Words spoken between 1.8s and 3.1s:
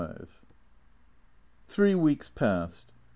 weeks passed.